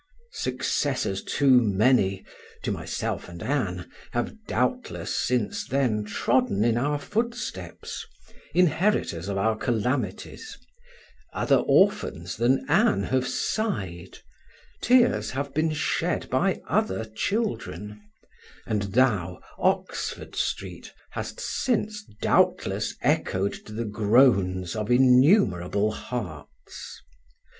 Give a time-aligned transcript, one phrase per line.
[0.33, 2.25] Successors too many,
[2.63, 8.03] to myself and Ann, have doubtless since then trodden in our footsteps,
[8.51, 10.57] inheritors of our calamities;
[11.33, 14.17] other orphans than Ann have sighed;
[14.81, 18.01] tears have been shed by other children;
[18.65, 27.03] and thou, Oxford Street, hast since doubtless echoed to the groans of innumerable hearts.